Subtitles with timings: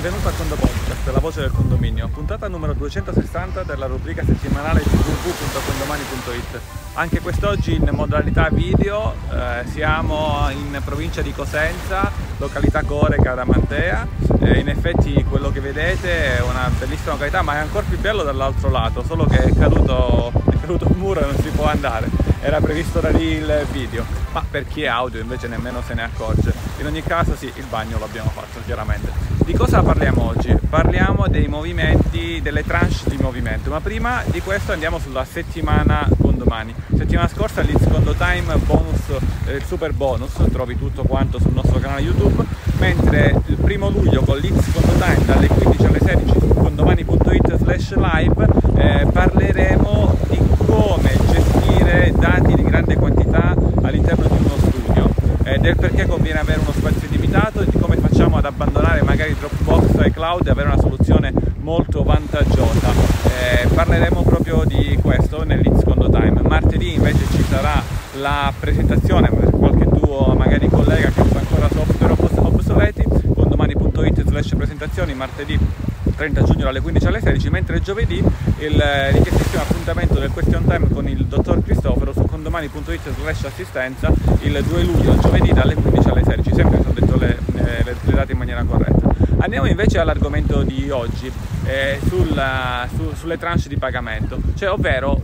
[0.00, 6.60] benvenuto a Condo Podcast, la voce del condominio, puntata numero 260 della rubrica settimanale www.condomani.it.
[6.94, 14.06] Anche quest'oggi in modalità video, eh, siamo in provincia di Cosenza, località Core Caramantea.
[14.40, 18.22] Eh, in effetti quello che vedete è una bellissima località, ma è ancora più bello
[18.22, 22.17] dall'altro lato, solo che è caduto, è caduto un muro e non si può andare.
[22.40, 26.02] Era previsto da lì il video, ma per chi è audio invece nemmeno se ne
[26.02, 26.52] accorge.
[26.78, 29.10] In ogni caso sì, il bagno l'abbiamo fatto chiaramente.
[29.44, 30.56] Di cosa parliamo oggi?
[30.68, 36.36] Parliamo dei movimenti, delle tranche di movimento, ma prima di questo andiamo sulla settimana con
[36.36, 36.74] domani.
[36.96, 39.00] Settimana scorsa il secondo time bonus,
[39.46, 42.44] eh, super bonus, trovi tutto quanto sul nostro canale YouTube,
[42.78, 47.94] mentre il primo luglio con l'X secondo time dalle 15 alle 16 su condomani.it slash
[47.94, 48.46] live
[48.76, 55.10] eh, parleremo di come gestire dati di grande quantità all'interno di uno studio
[55.44, 59.34] eh, del perché conviene avere uno spazio limitato e di come facciamo ad abbandonare magari
[59.38, 62.90] Dropbox e Cloud e avere una soluzione molto vantaggiosa.
[63.28, 66.42] Eh, parleremo proprio di questo nel secondo time.
[66.42, 67.80] Martedì invece ci sarà
[68.14, 74.54] la presentazione per qualche tuo magari collega che usa ancora software obsoleti con domani.it slash
[74.56, 75.56] presentazioni martedì
[76.16, 78.82] 30 giugno alle 15 alle 16, mentre giovedì il
[79.12, 84.82] richiestissimo appuntamento del question time con il dottor Cristoforo su condomani.it slash assistenza il 2
[84.82, 87.38] luglio, giovedì dalle 15 alle 16, sempre sono detto le,
[87.68, 89.08] eh, le, le in maniera corretta.
[89.38, 91.30] Andiamo invece all'argomento di oggi,
[91.64, 95.20] eh, sulla, su, sulle tranche di pagamento, cioè ovvero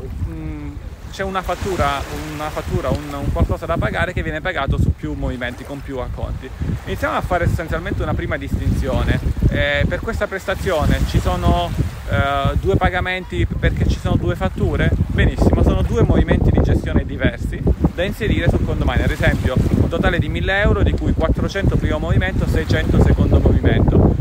[1.14, 2.02] c'è una fattura,
[2.34, 6.00] una fattura un, un, qualcosa da pagare che viene pagato su più movimenti, con più
[6.00, 6.50] acconti.
[6.86, 9.20] Iniziamo a fare sostanzialmente una prima distinzione.
[9.50, 11.70] Eh, per questa prestazione ci sono
[12.10, 14.90] eh, due pagamenti perché ci sono due fatture?
[15.06, 17.62] Benissimo, sono due movimenti di gestione diversi
[17.94, 19.04] da inserire sul condomani.
[19.04, 24.13] Ad esempio, un totale di 1000 euro di cui 400 primo movimento, 600 secondo movimento.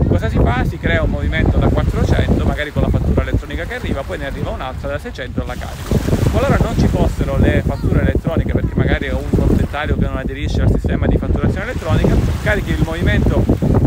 [0.66, 4.26] Si crea un movimento da 400, magari con la fattura elettronica che arriva, poi ne
[4.26, 6.30] arriva un'altra da 600 alla carico.
[6.32, 10.62] Qualora non ci fossero le fatture elettroniche, perché magari ho un proprietario che non aderisce
[10.62, 13.44] al sistema di fatturazione elettronica, carichi il movimento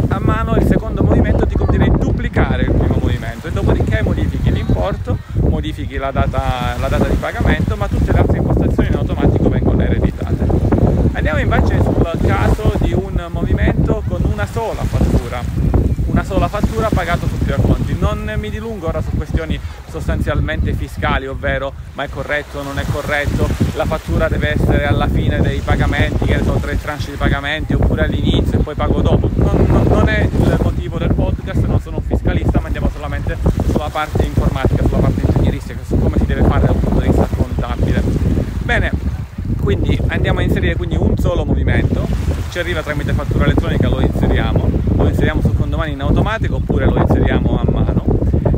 [0.08, 5.18] a mano il secondo movimento ti conviene duplicare il primo movimento e dopodiché modifichi l'importo,
[5.40, 9.82] modifichi la data, la data di pagamento, ma tutte le altre impostazioni in automatico vengono
[9.82, 10.46] ereditate.
[11.12, 15.05] Andiamo invece sul caso di un movimento con una sola fattura,
[16.36, 17.96] una sola fattura pagato su più acconti.
[17.98, 19.58] Non mi dilungo ora su questioni
[19.88, 25.08] sostanzialmente fiscali, ovvero ma è corretto o non è corretto, la fattura deve essere alla
[25.08, 29.30] fine dei pagamenti, che sono tre tranche di pagamenti, oppure all'inizio e poi pago dopo.
[29.34, 33.38] Non, non, non, è il motivo del podcast, non sono un fiscalista, ma andiamo solamente
[33.70, 37.28] sulla parte informatica, sulla parte ingegneristica, su come si deve fare dal punto di vista
[37.34, 38.02] contabile.
[38.62, 38.90] Bene,
[39.62, 42.06] quindi andiamo a inserire quindi un solo movimento,
[42.50, 46.98] ci arriva tramite fattura elettronica, lo inseriamo, lo inseriamo sul condomani in automatico oppure lo
[46.98, 48.04] inseriamo a mano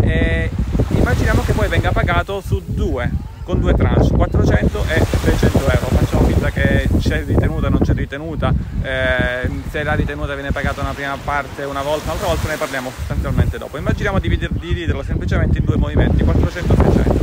[0.00, 0.50] e
[0.88, 3.10] immaginiamo che poi venga pagato su due,
[3.44, 5.86] con due tranche, 400 e 600 euro.
[5.86, 10.94] Facciamo finta che c'è ritenuta non c'è ritenuta, eh, se la ritenuta viene pagata una
[10.94, 13.76] prima parte una volta, un'altra volta ne parliamo sostanzialmente dopo.
[13.76, 17.18] Immaginiamo di dividerlo semplicemente in due movimenti, 400 e 600.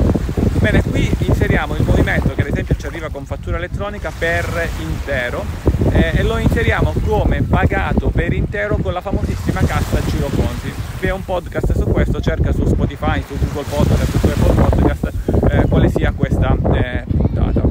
[0.60, 5.44] Bene, qui inseriamo il movimento che esempio ci arriva con fattura elettronica per intero
[5.92, 10.74] eh, e lo inseriamo come pagato per intero con la famosissima cassa giroconti.
[11.02, 15.12] Vi è un podcast su questo, cerca su Spotify, su Google Podcast, su Apple Podcast
[15.50, 17.62] eh, quale sia questa eh, puntata.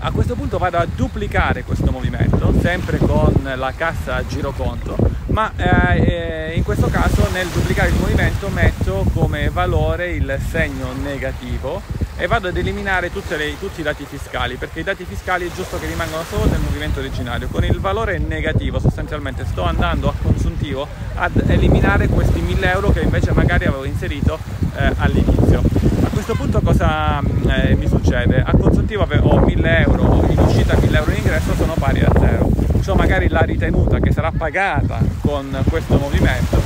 [0.00, 4.94] A questo punto vado a duplicare questo movimento, sempre con la cassa giroconto,
[5.28, 12.04] ma eh, in questo caso nel duplicare il movimento metto come valore il segno negativo
[12.18, 15.78] e vado ad eliminare le, tutti i dati fiscali perché i dati fiscali è giusto
[15.78, 17.48] che rimangano solo nel movimento originario.
[17.48, 23.00] Con il valore negativo sostanzialmente sto andando a consuntivo ad eliminare questi 1000 euro che
[23.00, 24.38] invece magari avevo inserito
[24.76, 25.60] eh, all'inizio.
[26.04, 28.42] A questo punto cosa mm, eh, mi succede?
[28.44, 32.48] a consuntivo ho 1000 euro in uscita 1000 euro in ingresso sono pari a zero.
[32.80, 36.62] Cioè magari la ritenuta che sarà pagata con questo movimento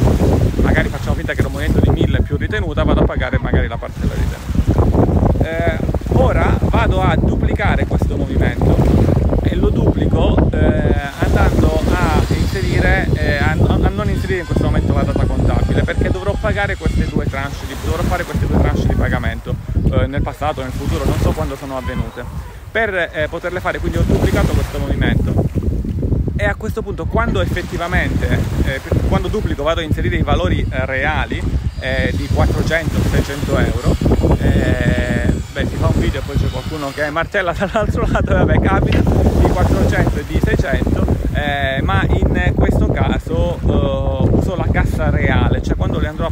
[0.61, 3.67] magari facciamo finta che era un movimento di 1000 più ritenuta vado a pagare magari
[3.67, 4.50] la parte della ritenuta
[5.43, 5.79] eh,
[6.13, 8.77] ora vado a duplicare questo movimento.
[9.43, 14.93] E lo duplico eh, andando a inserire eh, a, a, non inserire in questo momento
[14.93, 18.87] la data contabile perché dovrò pagare queste due tranche di, dovrò fare queste due tranche
[18.87, 19.55] di pagamento
[19.93, 22.25] eh, nel passato, nel futuro, non so quando sono avvenute.
[22.71, 25.35] Per eh, poterle fare quindi ho duplicato questo movimento.
[26.37, 31.43] E a questo punto quando effettivamente eh, quando duplico vado a inserire i valori reali
[31.81, 33.97] di 400-600 euro
[35.63, 39.01] beh si fa un video e poi c'è qualcuno che martella dall'altro lato, vabbè capita,
[39.01, 45.61] di 400 e di 600, eh, ma in questo caso eh, uso la cassa reale,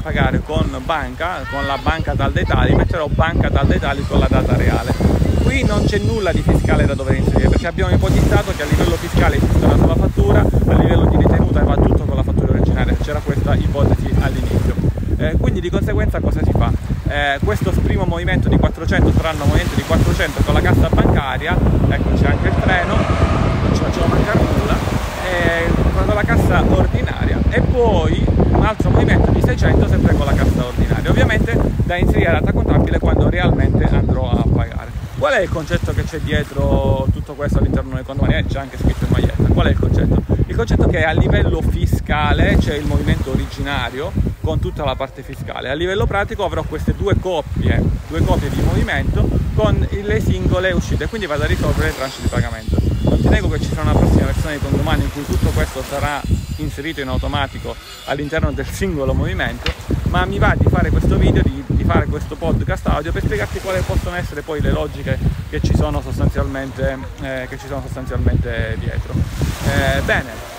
[0.08, 4.18] pagare con banca, con la banca tal dei tali, metterò banca tal dei tali con
[4.18, 4.94] la data reale.
[5.42, 8.96] Qui non c'è nulla di fiscale da dover inserire perché abbiamo ipotizzato che a livello
[8.96, 12.96] fiscale esiste una sola fattura, a livello di ritenuta va tutto con la fattura originaria,
[13.02, 14.74] c'era questa ipotesi all'inizio.
[15.18, 16.97] Eh, quindi di conseguenza cosa si fa?
[17.08, 21.56] Eh, questo primo movimento di 400 saranno un movimento di 400 con la cassa bancaria,
[21.88, 24.76] ecco c'è anche il freno, non ci facciamo mancare nulla,
[25.24, 25.70] eh,
[26.04, 30.66] con la cassa ordinaria e poi un altro movimento di 600 sempre con la cassa
[30.66, 34.90] ordinaria, ovviamente da inserire data contabile quando realmente andrò a pagare.
[35.18, 38.38] Qual è il concetto che c'è dietro tutto questo all'interno del condomini?
[38.38, 39.42] Eh, c'è anche scritto in maglietta.
[39.52, 40.22] Qual è il concetto?
[40.46, 44.12] Il concetto è che a livello fiscale c'è il movimento originario
[44.48, 45.68] con tutta la parte fiscale.
[45.68, 51.06] A livello pratico avrò queste due coppie, due coppie di movimento con le singole uscite,
[51.06, 52.76] quindi vado a risolvere le tranche di pagamento.
[53.02, 55.82] Non ti nego che ci sarà una prossima versione di condomani in cui tutto questo
[55.82, 56.22] sarà
[56.56, 59.70] inserito in automatico all'interno del singolo movimento,
[60.04, 63.60] ma mi va di fare questo video, di, di, fare questo podcast audio per spiegarti
[63.60, 65.18] quali possono essere poi le logiche
[65.50, 69.12] che ci sono sostanzialmente, eh, ci sono sostanzialmente dietro.
[69.12, 70.57] Eh, bene,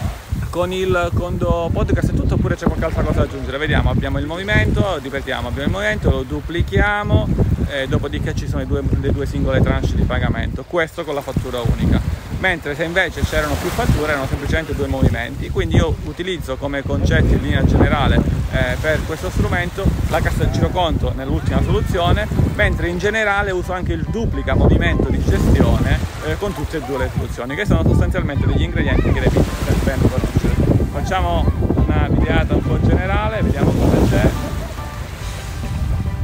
[0.50, 3.58] con il condo podcast è tutto oppure c'è qualche altra cosa da aggiungere?
[3.58, 7.28] Vediamo, abbiamo il movimento, ripetiamo, abbiamo il movimento, lo duplichiamo
[7.68, 11.22] e dopodiché ci sono le due, le due singole tranche di pagamento, questo con la
[11.22, 12.02] fattura unica.
[12.40, 15.50] Mentre se invece c'erano più fatture erano semplicemente due movimenti.
[15.50, 18.22] Quindi io utilizzo come concetti in linea generale
[18.52, 23.94] eh, per questo strumento la cassa di giroconto nell'ultima soluzione mentre in generale uso anche
[23.94, 28.48] il duplica movimento di gestione eh, con tutte e due le soluzioni che sono sostanzialmente
[28.48, 30.39] degli ingredienti che devi per vincere
[31.02, 34.30] facciamo una videata un po' generale vediamo cosa c'è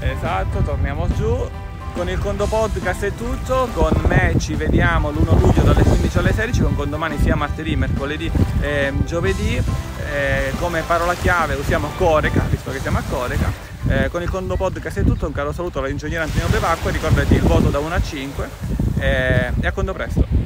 [0.01, 1.49] esatto torniamo giù
[1.93, 6.33] con il Condo Podcast è tutto, con me ci vediamo l'1 luglio dalle 15 alle
[6.33, 8.29] 16, con Condomani sia martedì, mercoledì
[8.59, 9.55] e giovedì.
[9.55, 13.49] Eh, come parola chiave usiamo Coreca, visto che siamo a Coreca.
[13.87, 17.43] Eh, con il Condo Podcast è tutto, un caro saluto all'ingegnere Antonio Bevacqua, ricordati il
[17.43, 18.49] voto da 1 a 5
[18.99, 20.44] eh, e a Condo presto.